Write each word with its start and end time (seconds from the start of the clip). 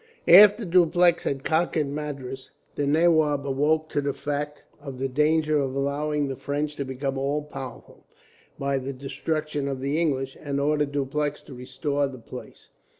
"After 0.27 0.65
Dupleix 0.65 1.25
had 1.25 1.43
conquered 1.43 1.85
Madras, 1.87 2.49
the 2.73 2.87
nawab 2.87 3.45
awoke 3.45 3.87
to 3.89 4.01
the 4.01 4.13
fact 4.13 4.63
of 4.81 4.97
the 4.97 5.07
danger 5.07 5.59
of 5.59 5.75
allowing 5.75 6.27
the 6.27 6.35
French 6.35 6.75
to 6.77 6.83
become 6.85 7.19
all 7.19 7.43
powerful, 7.43 8.07
by 8.57 8.79
the 8.79 8.93
destruction 8.93 9.67
of 9.67 9.79
the 9.79 10.01
English, 10.01 10.35
and 10.41 10.59
ordered 10.59 10.91
Dupleix 10.91 11.43
to 11.43 11.53
restore 11.53 12.07
the 12.07 12.17
place. 12.17 12.69